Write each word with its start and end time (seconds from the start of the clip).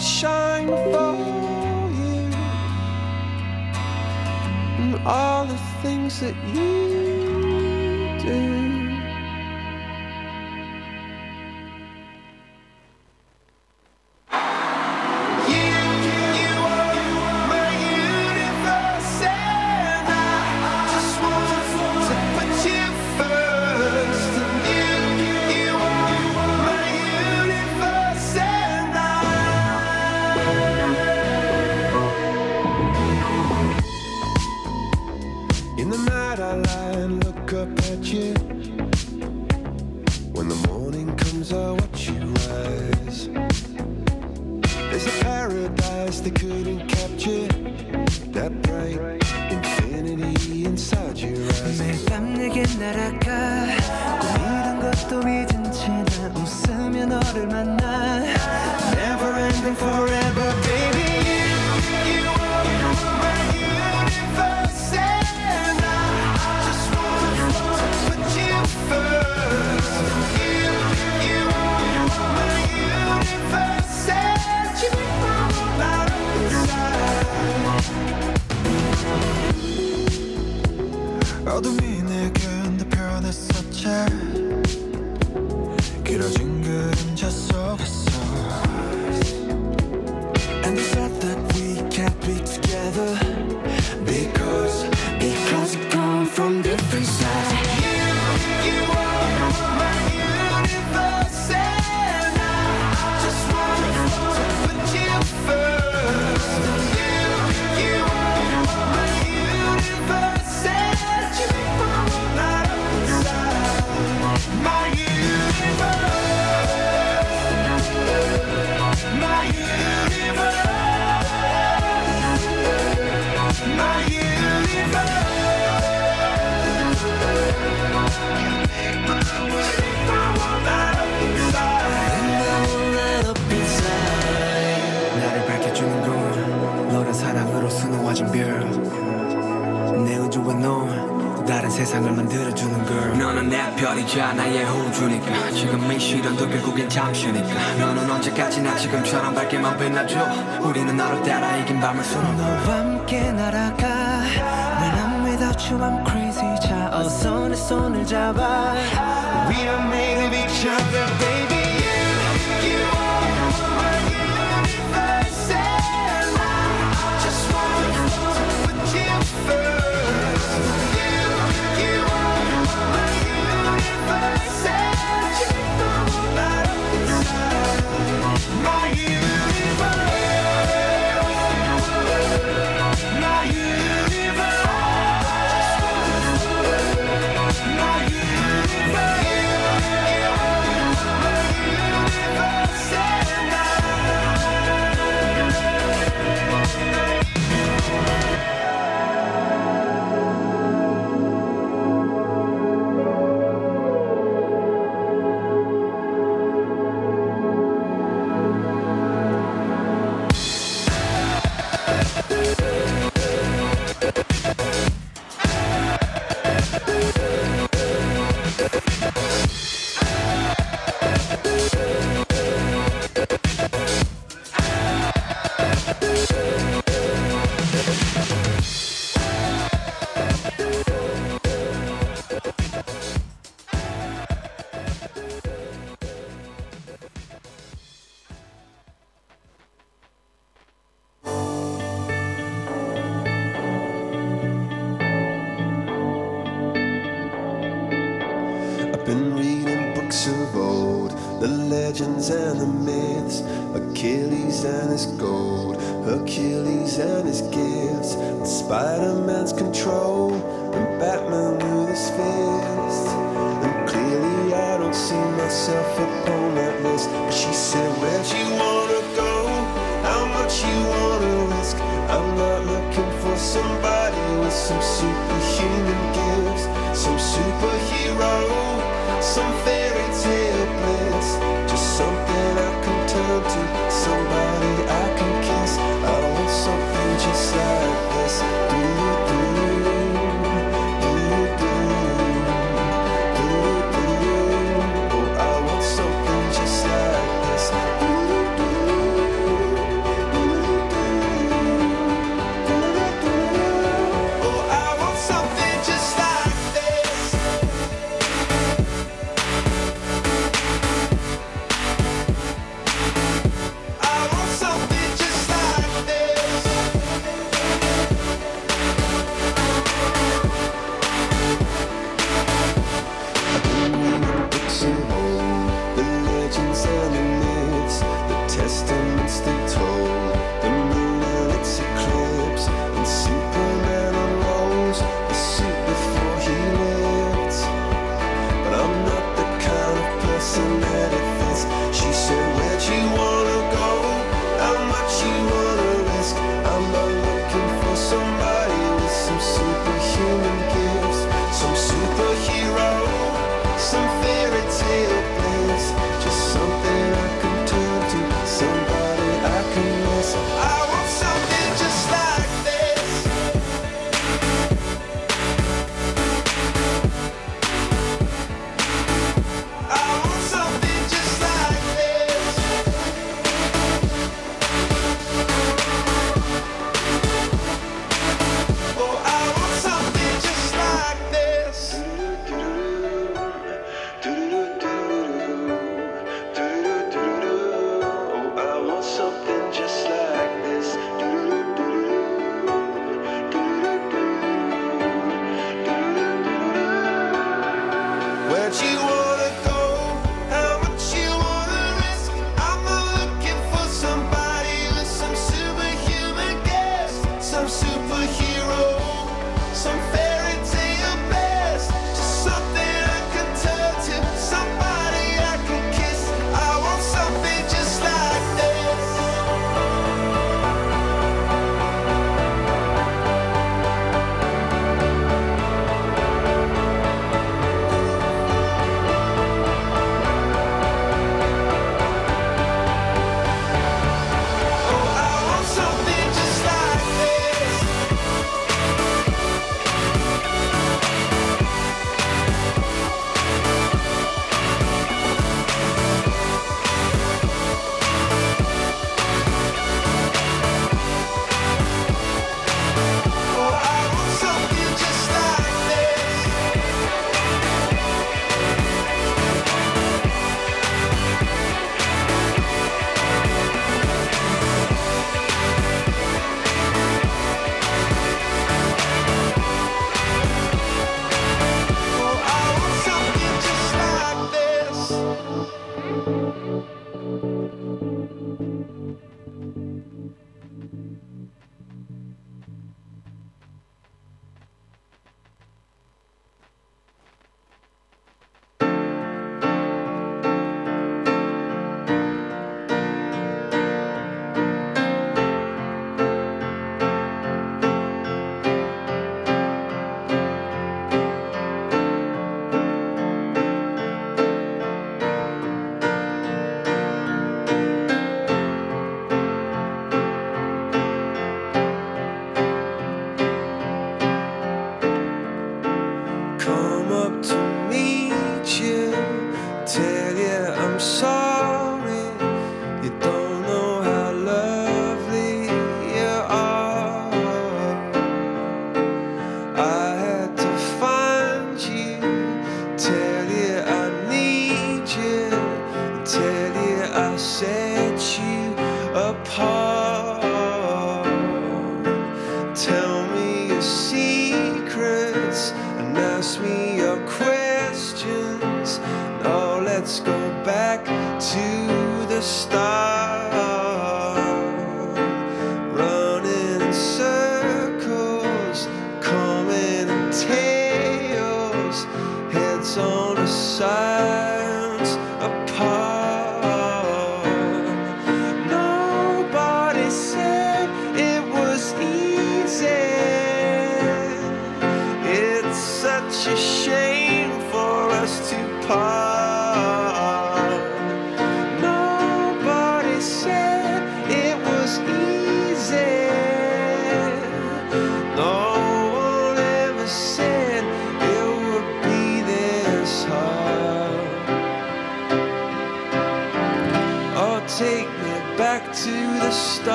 shine 0.00 0.68
for 0.68 1.14
you. 1.98 2.30
And 4.80 4.94
all 5.06 5.44
the 5.44 5.58
things 5.82 6.20
that 6.20 6.34
you 6.54 7.19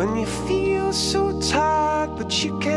When 0.00 0.16
you 0.16 0.24
feel 0.24 0.94
so 0.94 1.38
tired 1.42 2.16
but 2.16 2.42
you 2.42 2.58
can't 2.58 2.69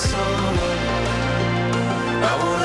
summer. 0.00 0.76
I 2.28 2.32
want 2.42 2.59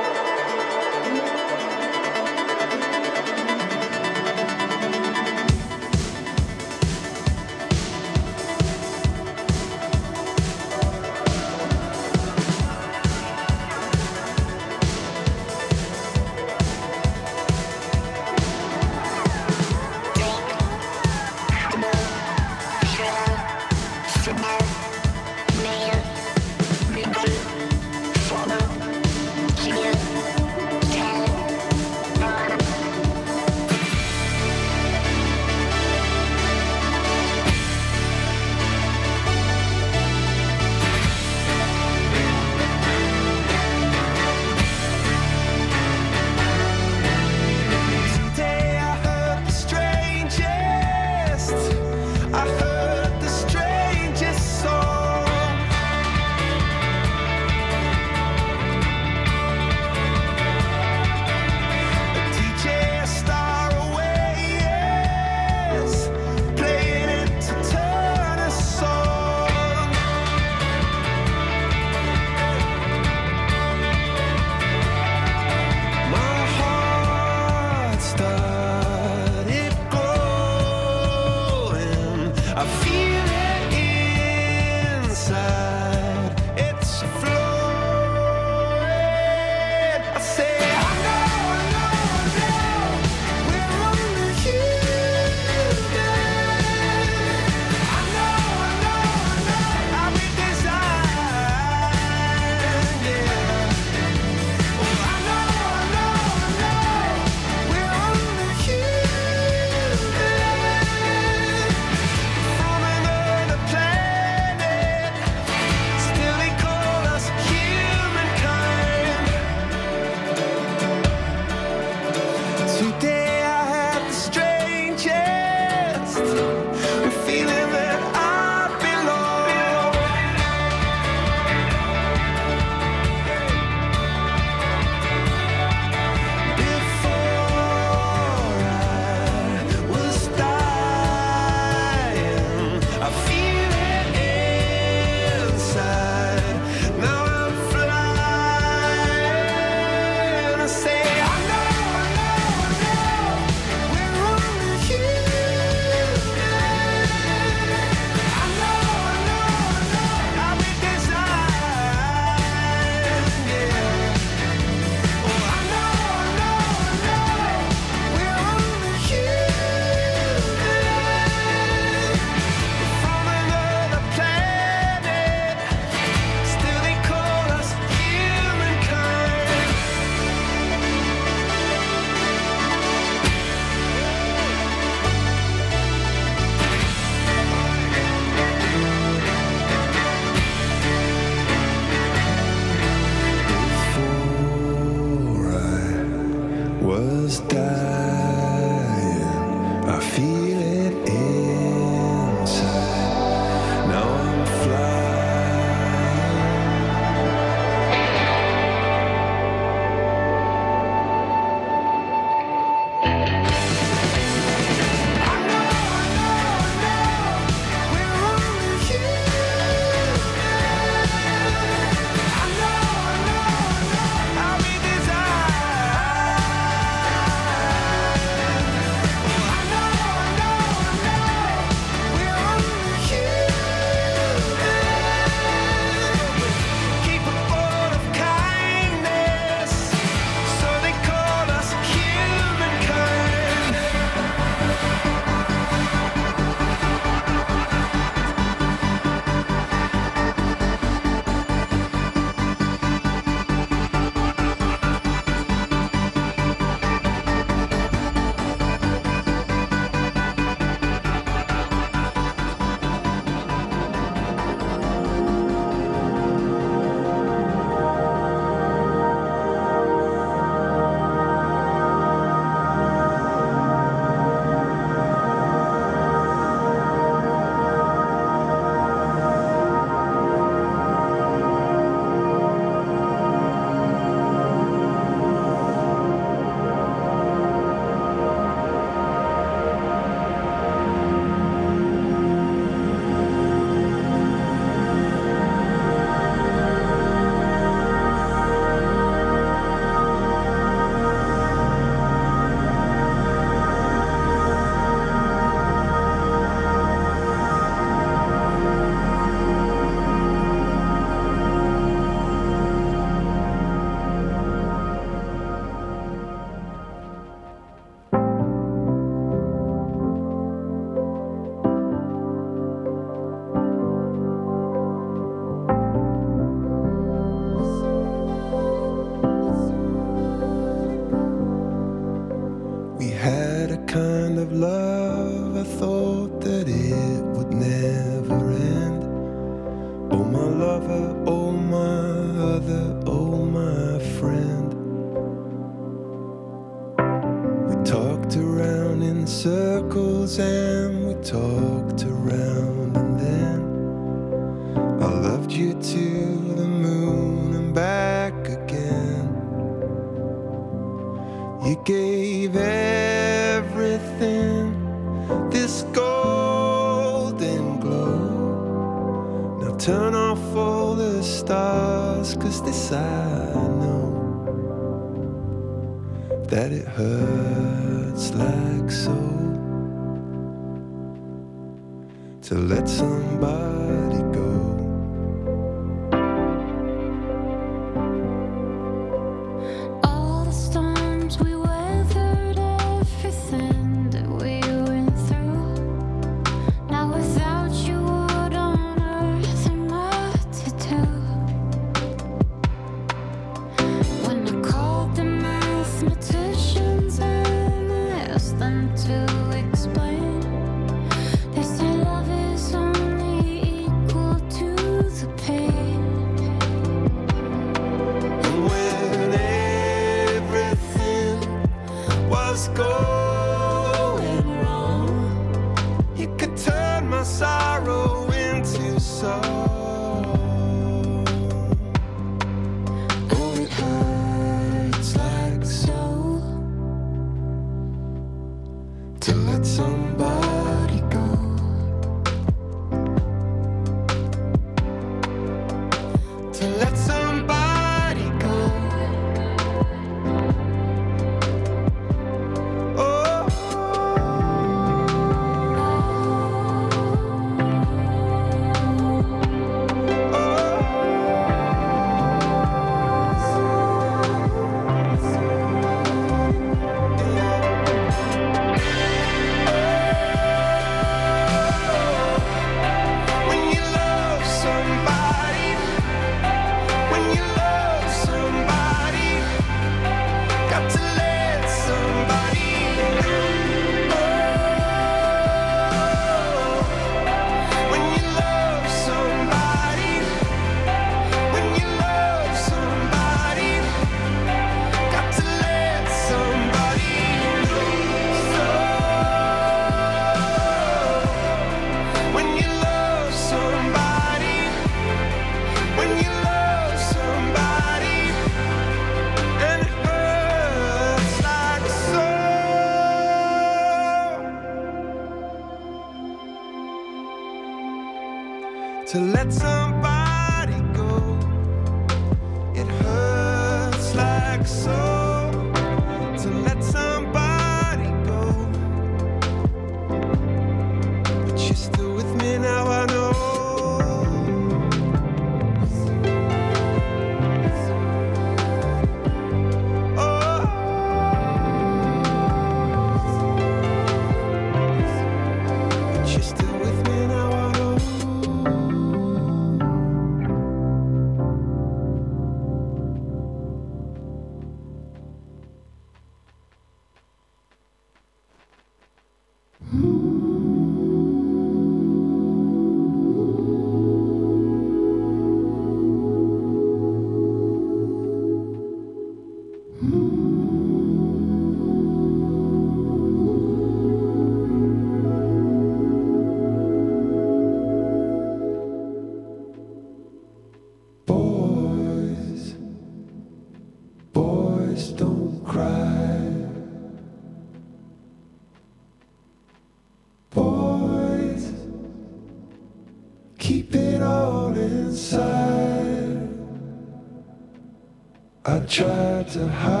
I 598.71 598.79
tried 598.87 599.49
to 599.49 599.67
hide 599.67 600.00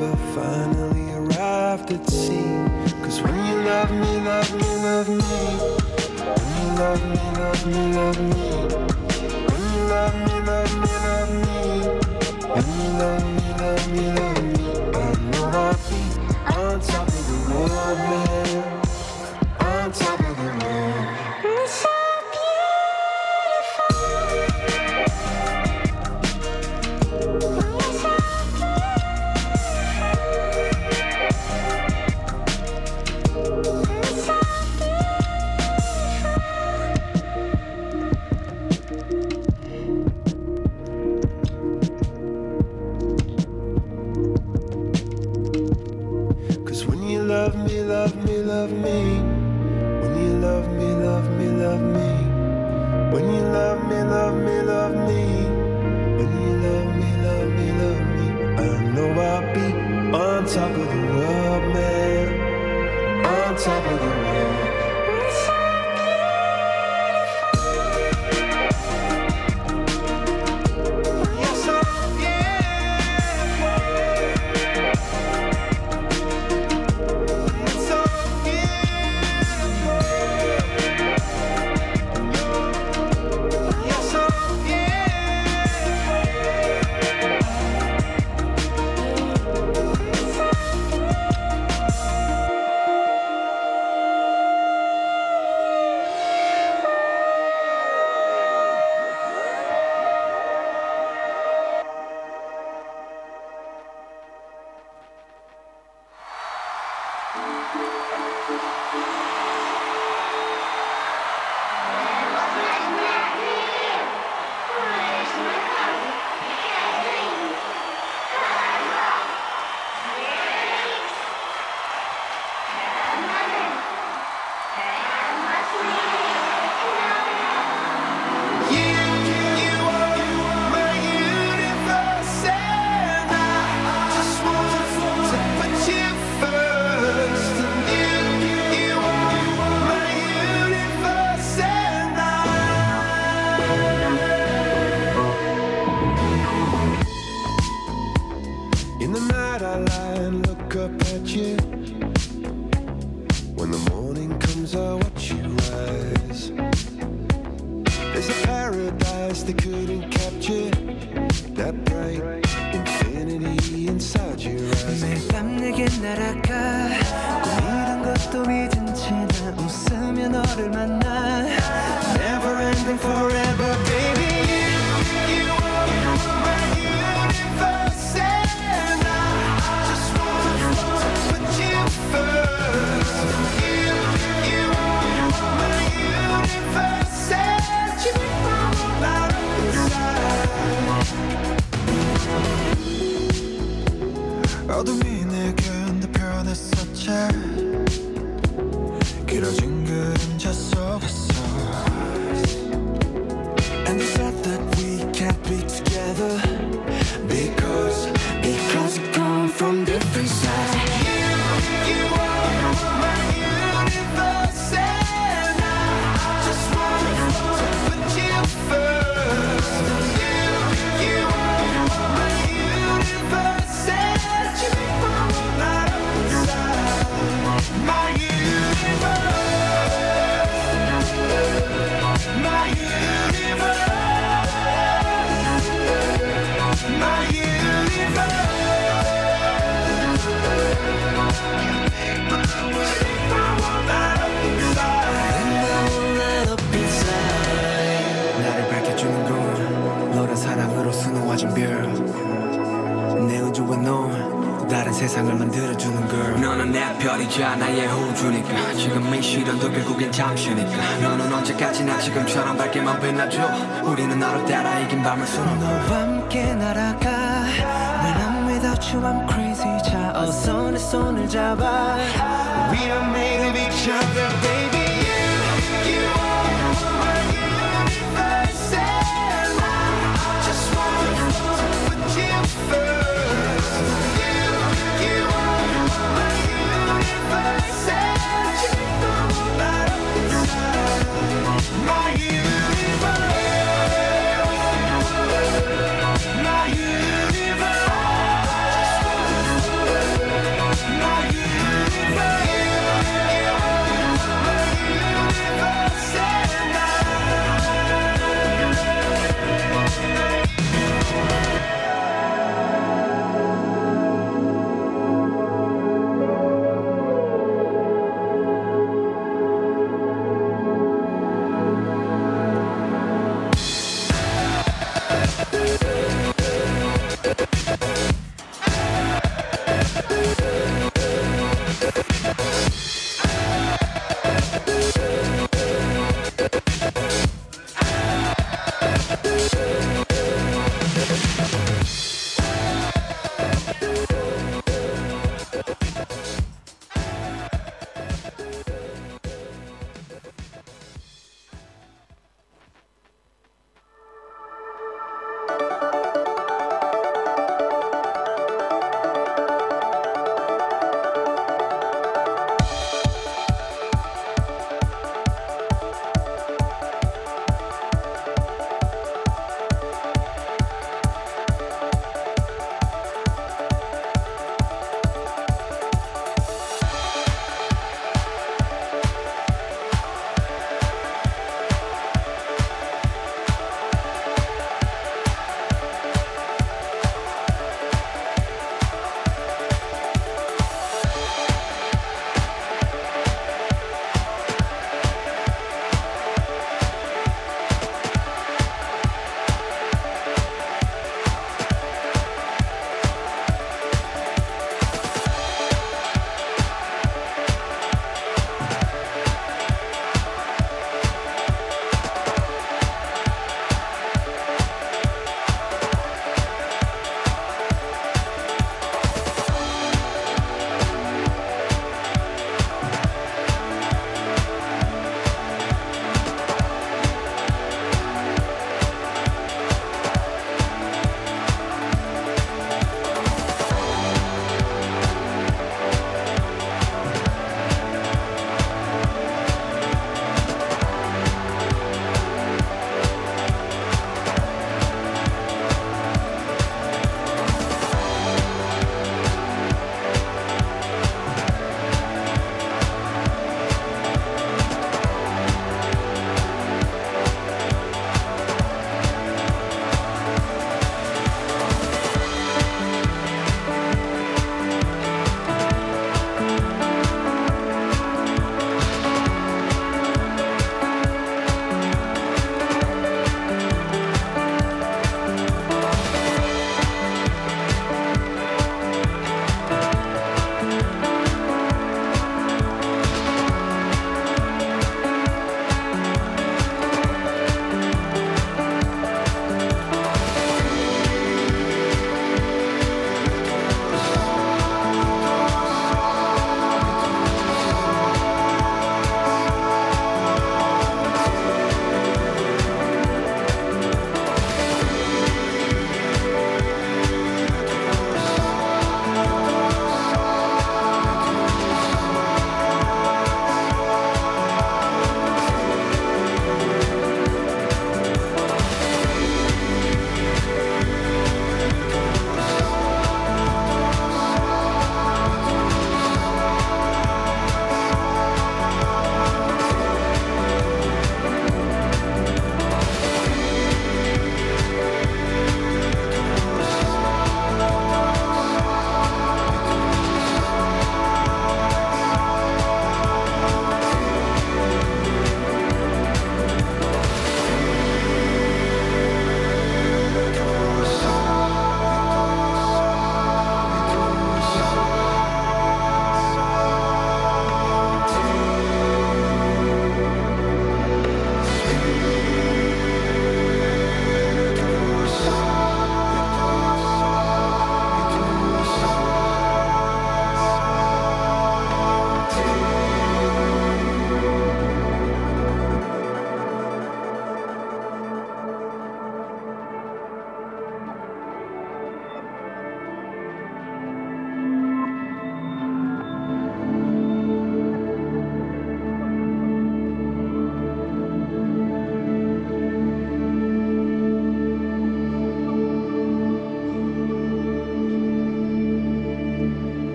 like 0.00 0.12
a 0.14 0.69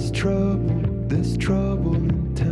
this 0.00 0.10
trouble, 0.12 0.80
this 1.08 1.36
trouble 1.36 1.94
in 1.94 2.34
town. 2.34 2.49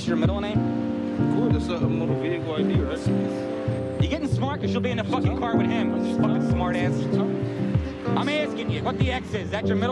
next 0.00 0.08
your 0.08 0.16
middle 0.16 0.40
name? 0.40 0.56
Cool, 1.34 1.50
that's 1.50 1.68
a 1.68 1.78
vehicle 1.78 2.54
ID, 2.54 2.80
right? 2.80 3.06
You're 4.00 4.10
getting 4.10 4.28
smart 4.28 4.60
because 4.60 4.72
you'll 4.72 4.80
be 4.80 4.92
in 4.92 4.96
the 4.96 5.04
fucking 5.04 5.38
car 5.38 5.58
with 5.58 5.66
him, 5.66 5.92
fucking 6.16 6.50
smart 6.50 6.74
ass. 6.74 6.94
I'm 8.16 8.30
asking 8.30 8.70
you, 8.70 8.82
what 8.82 8.98
the 8.98 9.12
X 9.12 9.28
is? 9.28 9.34
Is 9.34 9.50
that 9.50 9.66
your 9.66 9.76
middle 9.76 9.89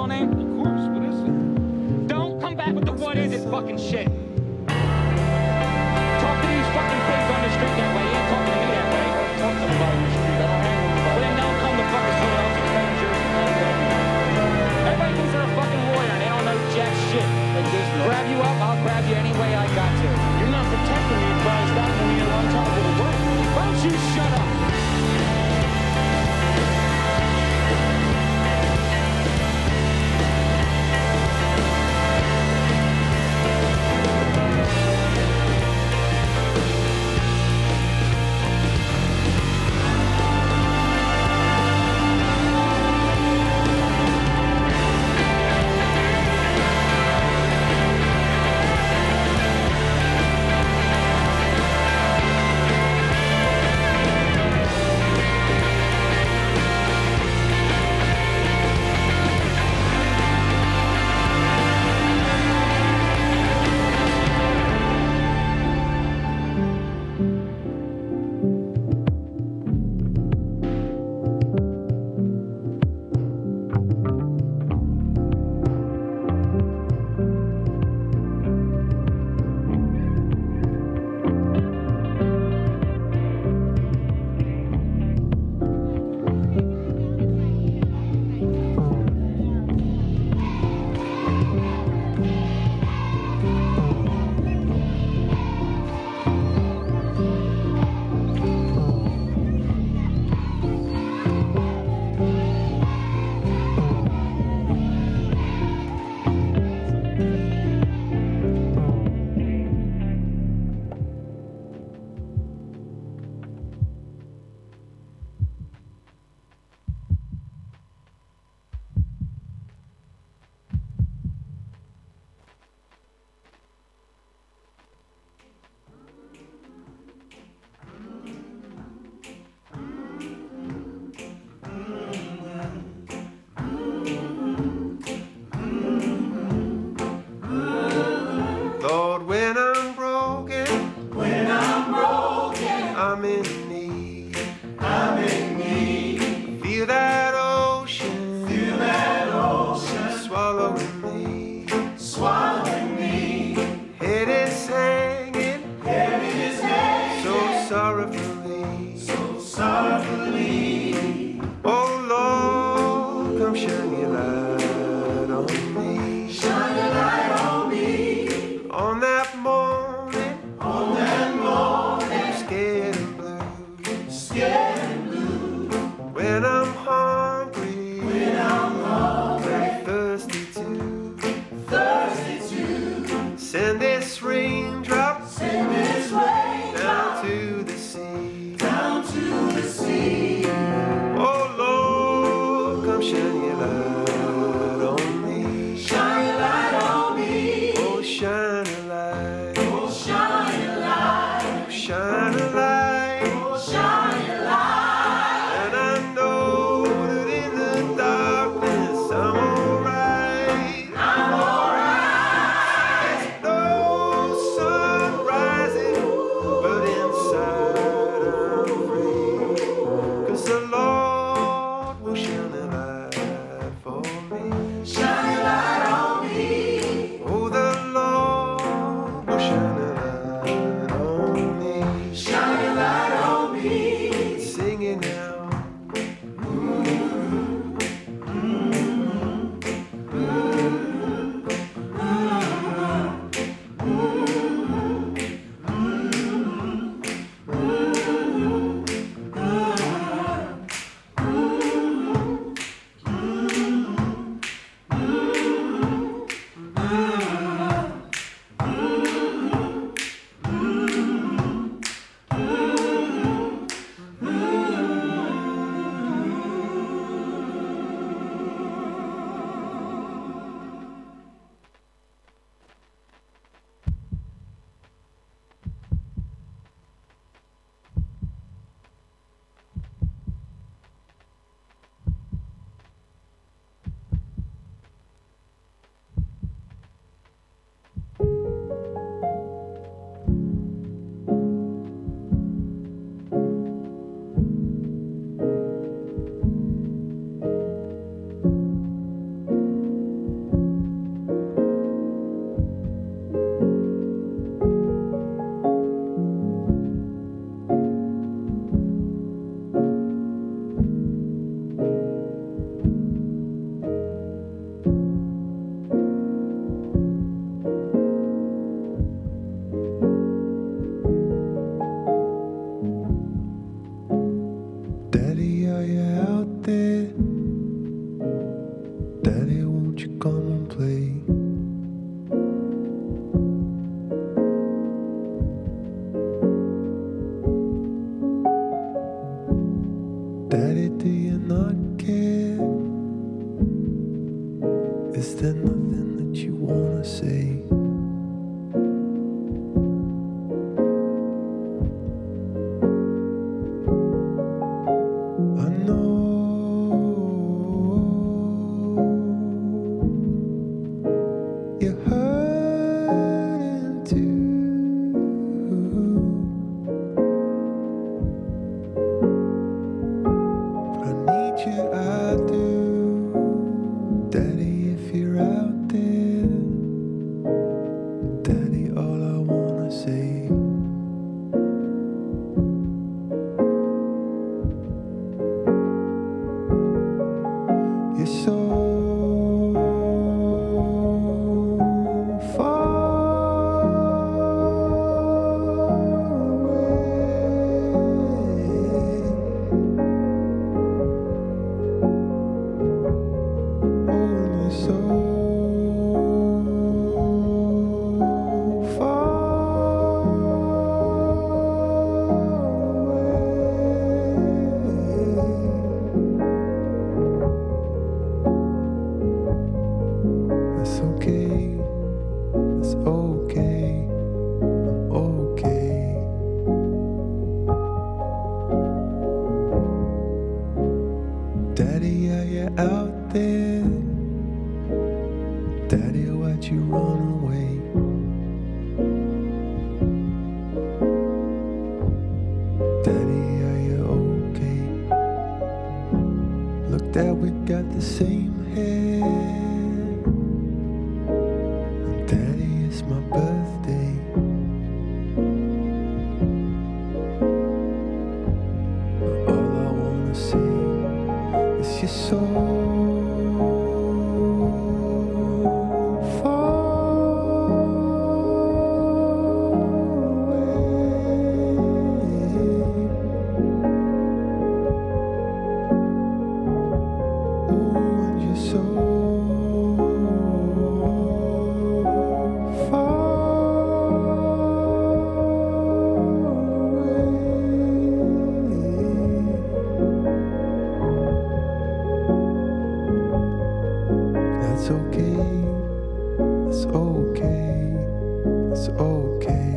okay. 499.39 499.68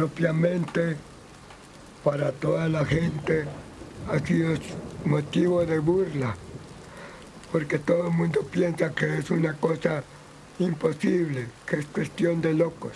Propiamente 0.00 0.96
para 2.02 2.32
toda 2.32 2.70
la 2.70 2.86
gente 2.86 3.44
ha 4.10 4.18
sido 4.20 4.54
motivo 5.04 5.66
de 5.66 5.78
burla, 5.78 6.34
porque 7.52 7.78
todo 7.78 8.06
el 8.06 8.14
mundo 8.14 8.40
piensa 8.50 8.94
que 8.94 9.18
es 9.18 9.30
una 9.30 9.52
cosa 9.52 10.02
imposible, 10.58 11.48
que 11.66 11.80
es 11.80 11.84
cuestión 11.84 12.40
de 12.40 12.54
locos. 12.54 12.92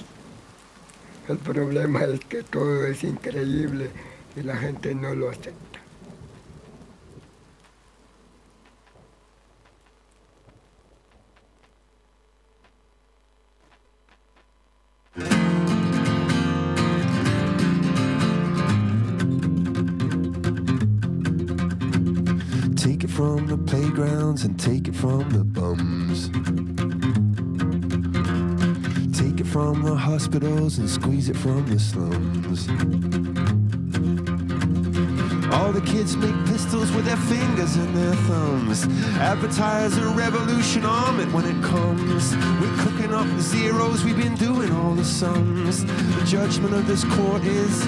El 1.29 1.37
problema 1.37 2.05
es 2.05 2.21
que 2.21 2.43
todo 2.43 2.87
es 2.87 3.05
increíble 3.05 3.91
y 4.35 4.41
la 4.41 4.57
gente 4.57 4.95
no 4.95 5.15
lo 5.15 5.29
acepta. 5.29 5.74
Hospitals 30.35 30.79
and 30.79 30.91
squeeze 30.91 31.29
it 31.29 31.37
from 31.37 31.65
the 31.67 31.79
slums. 31.79 32.69
All 35.53 35.71
the 35.71 35.81
kids 35.83 36.17
make 36.17 36.35
pistols 36.47 36.91
with 36.91 37.05
their 37.05 37.17
fingers 37.17 37.77
and 37.77 37.95
their 37.97 38.15
thumbs. 38.27 38.85
Advertise 39.19 39.97
a 39.97 40.09
revolution 40.09 40.85
arm 40.85 41.21
it 41.21 41.33
when 41.33 41.45
it 41.45 41.63
comes. 41.63 42.35
We're 42.61 42.77
cooking 42.79 43.15
up 43.15 43.27
the 43.27 43.43
zeros, 43.43 44.03
we've 44.03 44.17
been 44.17 44.35
doing 44.35 44.73
all 44.73 44.95
the 44.95 45.05
sums. 45.05 45.85
The 45.85 46.25
judgment 46.27 46.75
of 46.75 46.89
this 46.89 47.05
court 47.05 47.45
is 47.45 47.87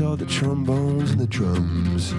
all 0.00 0.16
the 0.16 0.26
trombones, 0.26 1.10
and 1.12 1.20
the 1.20 1.26
drums. 1.26 2.12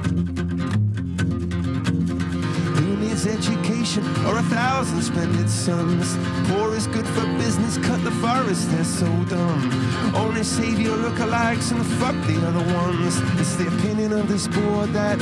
Who 2.79 2.97
needs 2.97 3.25
education 3.25 4.03
or 4.25 4.37
a 4.37 4.43
thousand 4.43 5.01
splendid 5.01 5.49
sons? 5.49 6.17
Poor 6.49 6.73
is 6.73 6.87
good 6.87 7.07
for 7.07 7.25
business, 7.37 7.77
cut 7.77 8.03
the 8.03 8.11
forest, 8.11 8.69
they're 8.71 8.83
so 8.83 9.07
dumb. 9.25 10.15
Only 10.15 10.43
save 10.43 10.79
your 10.79 10.97
lookalikes 10.97 11.71
and 11.71 11.85
fuck 11.99 12.15
the 12.27 12.45
other 12.47 12.73
ones. 12.73 13.19
It's 13.39 13.55
the 13.55 13.67
opinion 13.67 14.13
of 14.13 14.27
this 14.27 14.47
board 14.47 14.91
that 14.93 15.19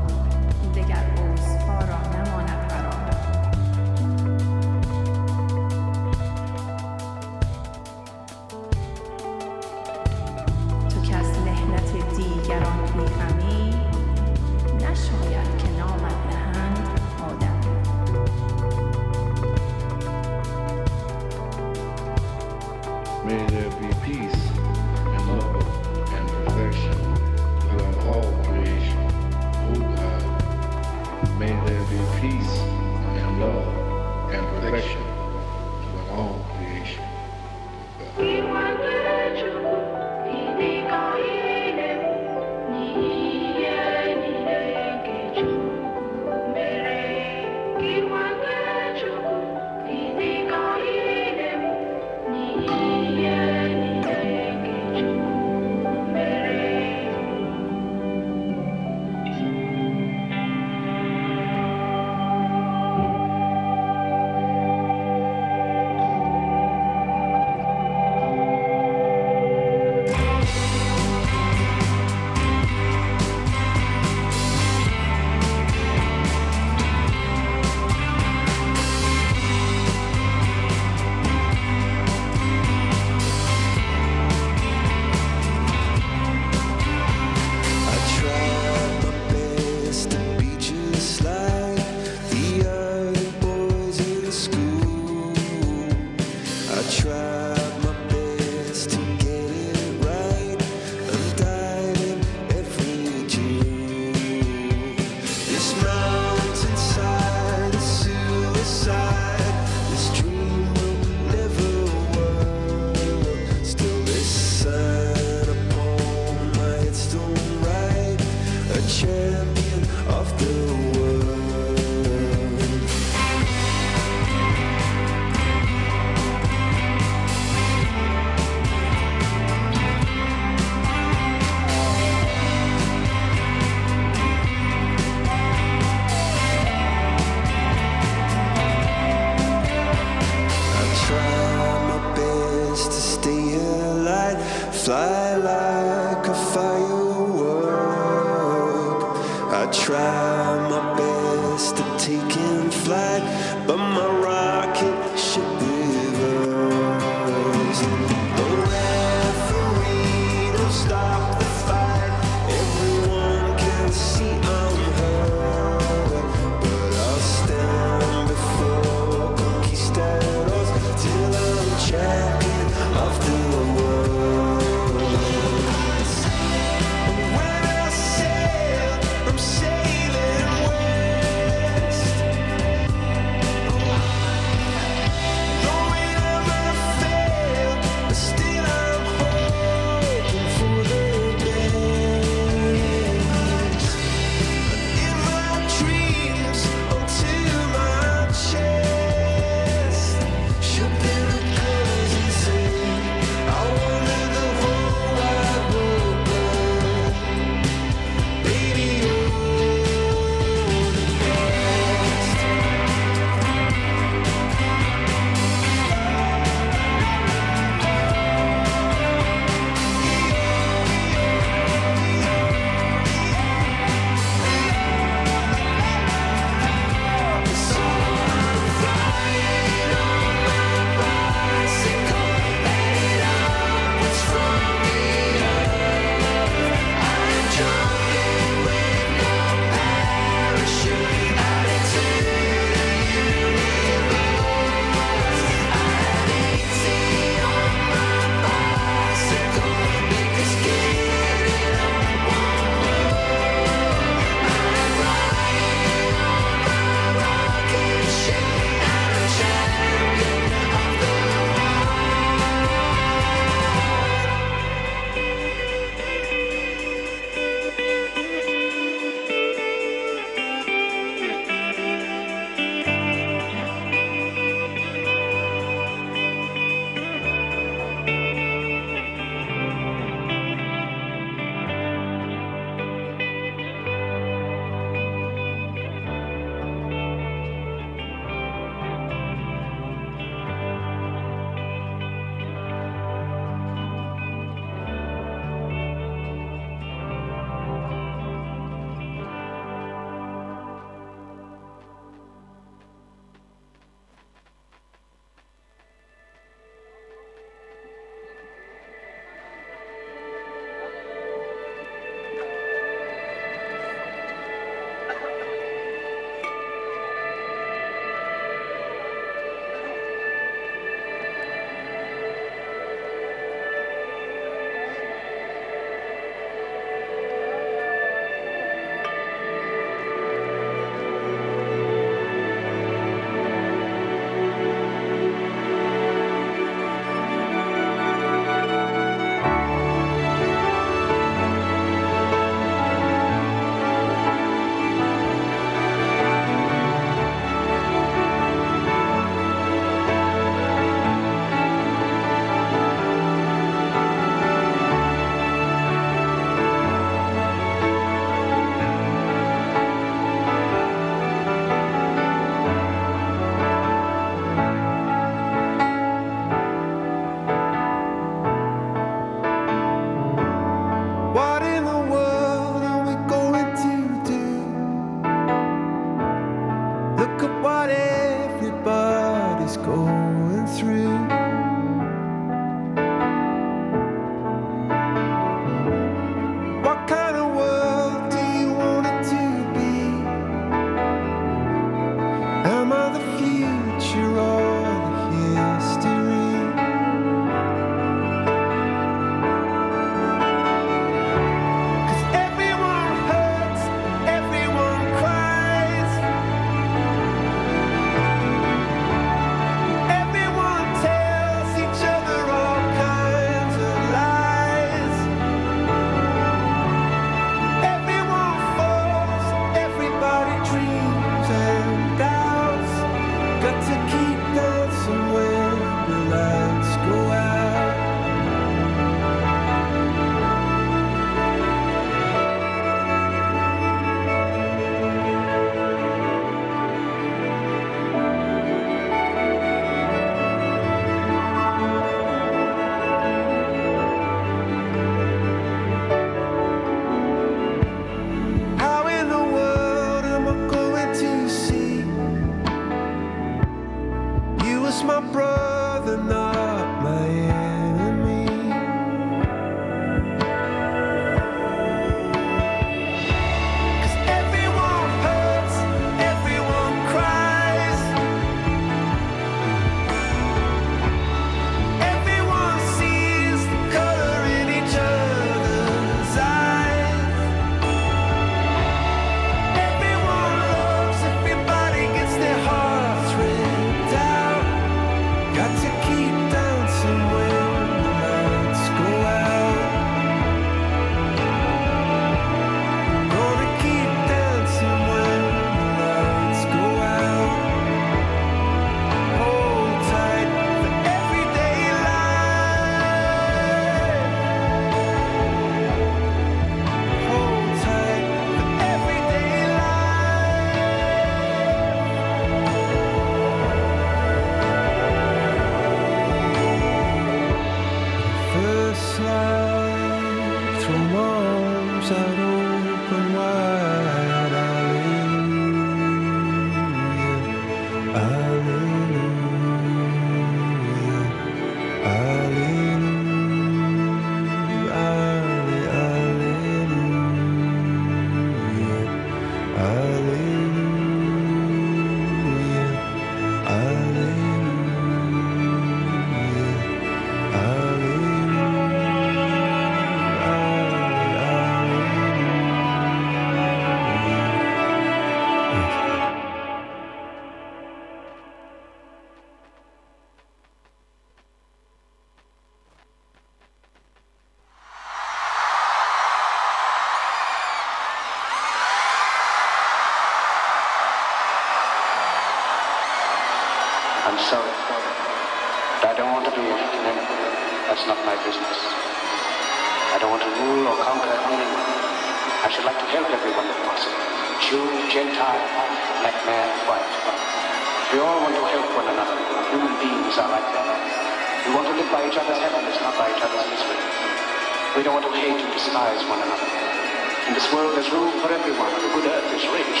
world 597.84 598.00
there's 598.00 598.12
room 598.16 598.32
for 598.40 598.48
everyone. 598.48 598.92
The 598.96 599.12
good 599.12 599.28
earth 599.28 599.50
is 599.52 599.64
rich 599.68 600.00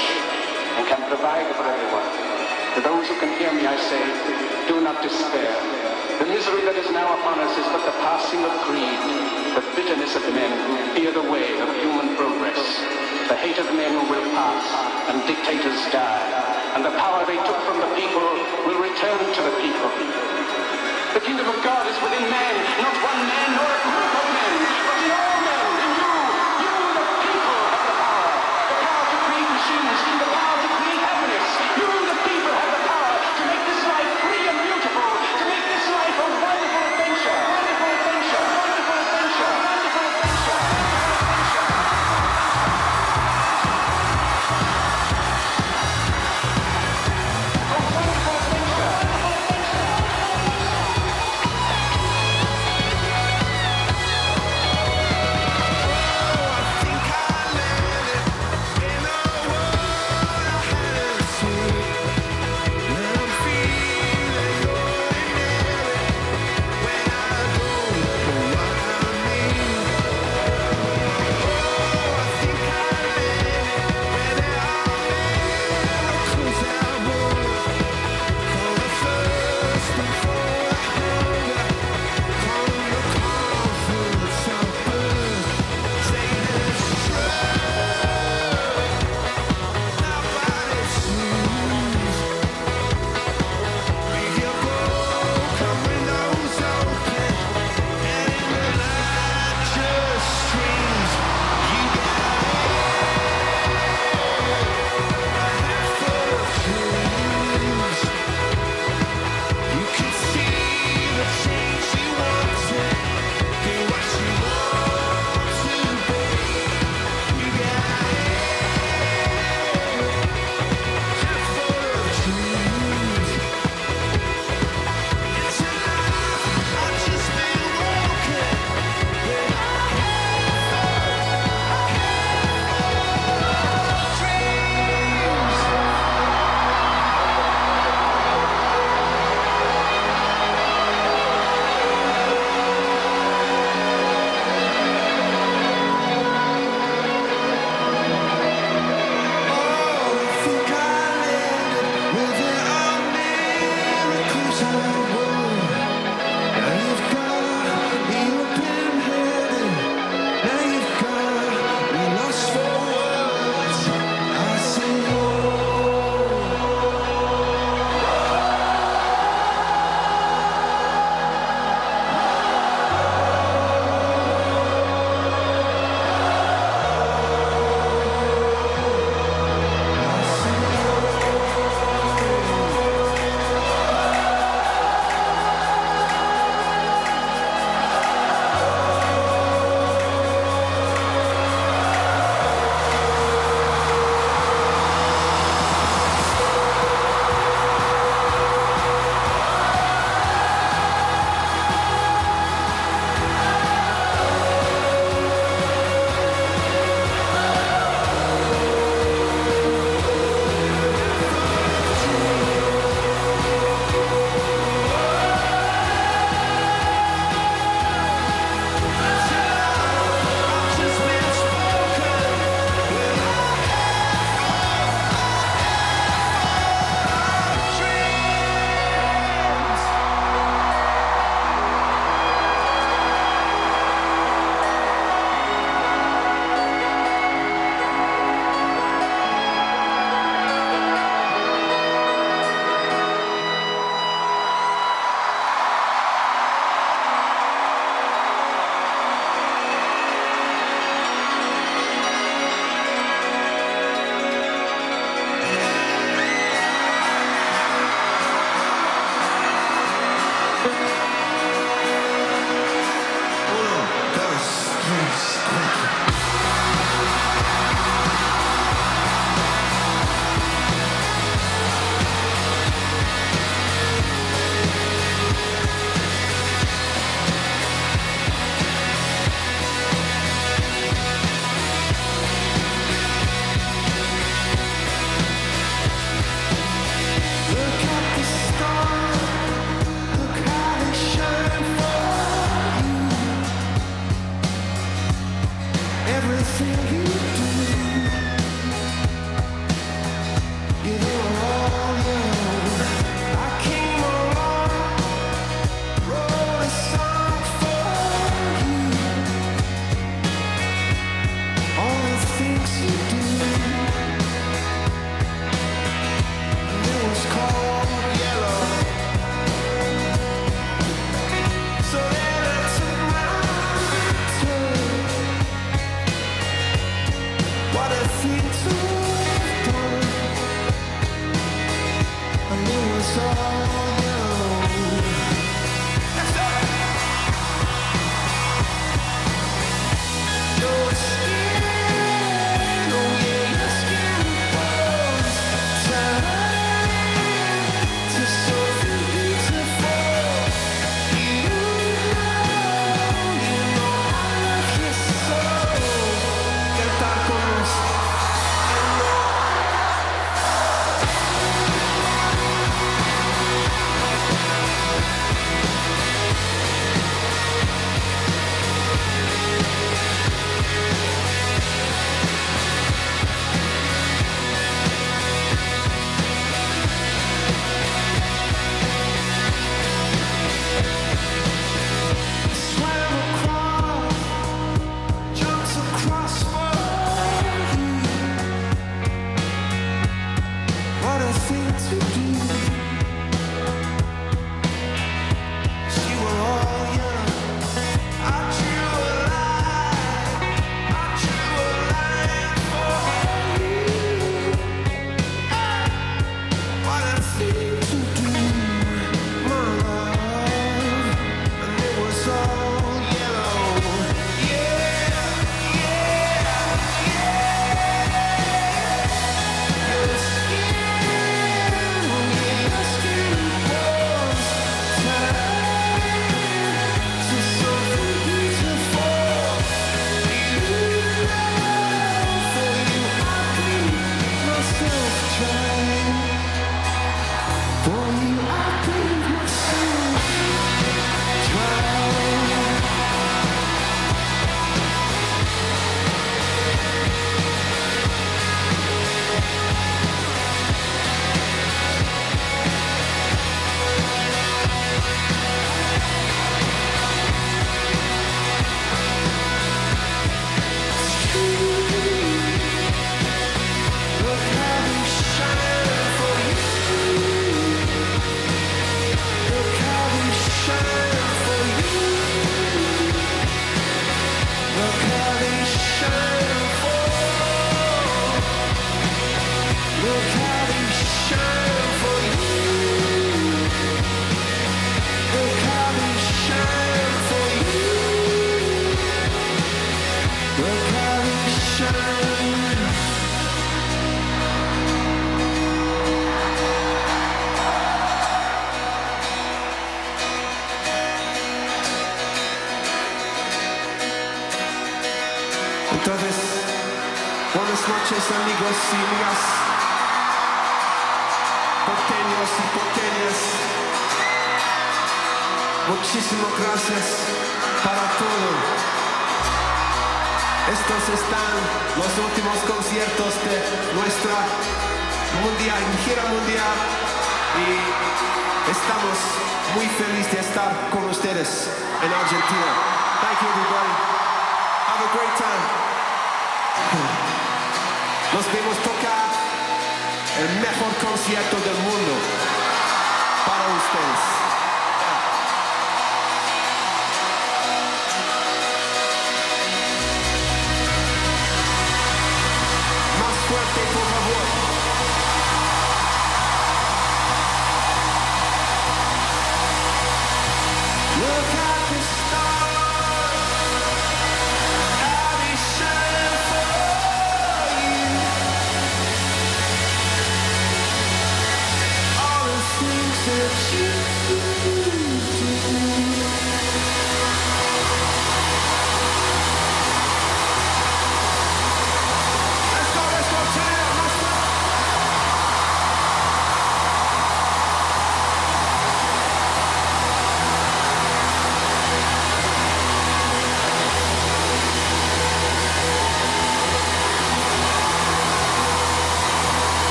and 0.80 0.88
can 0.88 1.04
provide 1.04 1.44
for 1.52 1.68
everyone. 1.68 2.08
To 2.76 2.80
those 2.80 3.04
who 3.12 3.16
can 3.20 3.36
hear 3.36 3.52
me, 3.52 3.68
I 3.68 3.76
say, 3.76 4.00
do 4.64 4.80
not 4.80 5.04
despair. 5.04 5.52
The 6.16 6.24
misery 6.24 6.64
that 6.64 6.80
is 6.80 6.88
now 6.96 7.12
upon 7.20 7.44
us 7.44 7.52
is 7.60 7.68
but 7.68 7.84
the 7.84 7.92
passing 8.00 8.40
of 8.40 8.52
greed, 8.64 9.00
the 9.52 9.64
bitterness 9.76 10.16
of 10.16 10.24
men 10.32 10.48
who 10.64 10.74
fear 10.96 11.12
the 11.12 11.28
way 11.28 11.60
of 11.60 11.68
human 11.76 12.16
progress. 12.16 12.62
The 13.28 13.36
hate 13.36 13.60
of 13.60 13.68
men 13.76 13.92
will 14.08 14.24
pass, 14.32 14.64
and 15.12 15.20
dictators 15.28 15.76
die, 15.92 16.24
and 16.80 16.88
the 16.88 16.94
power 16.96 17.28
they 17.28 17.36
took 17.36 17.60
from 17.68 17.84
the 17.84 17.92
people 18.00 18.24
will 18.64 18.80
return 18.80 19.20
to 19.20 19.40
the 19.44 19.54
people. 19.60 19.92
The 21.12 21.20
kingdom 21.20 21.52
of 21.52 21.58
God 21.60 21.84
is 21.84 21.96
within 22.00 22.24
man, 22.32 22.54
not 22.80 22.96
one 22.96 23.20
man 23.28 23.48
nor 23.60 23.68
a 23.68 23.80
group 23.84 24.12
of 24.24 24.33